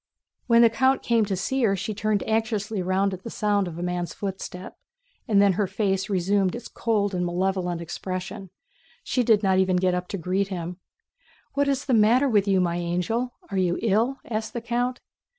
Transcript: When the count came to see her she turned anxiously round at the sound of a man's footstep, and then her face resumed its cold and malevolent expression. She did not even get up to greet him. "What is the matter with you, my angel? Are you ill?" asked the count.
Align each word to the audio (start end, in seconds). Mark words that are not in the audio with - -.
When 0.47 0.63
the 0.63 0.69
count 0.71 1.03
came 1.03 1.25
to 1.25 1.35
see 1.35 1.61
her 1.61 1.75
she 1.75 1.93
turned 1.93 2.23
anxiously 2.27 2.81
round 2.81 3.13
at 3.13 3.21
the 3.21 3.29
sound 3.29 3.67
of 3.67 3.77
a 3.77 3.83
man's 3.83 4.15
footstep, 4.15 4.75
and 5.27 5.39
then 5.39 5.53
her 5.53 5.67
face 5.67 6.09
resumed 6.09 6.55
its 6.55 6.67
cold 6.67 7.13
and 7.13 7.23
malevolent 7.23 7.81
expression. 7.81 8.49
She 9.03 9.21
did 9.21 9.43
not 9.43 9.59
even 9.59 9.75
get 9.75 9.93
up 9.93 10.07
to 10.07 10.17
greet 10.17 10.47
him. 10.47 10.77
"What 11.53 11.67
is 11.67 11.85
the 11.85 11.93
matter 11.93 12.27
with 12.27 12.47
you, 12.47 12.59
my 12.59 12.77
angel? 12.77 13.35
Are 13.51 13.59
you 13.59 13.77
ill?" 13.83 14.17
asked 14.25 14.53
the 14.53 14.61
count. 14.61 15.01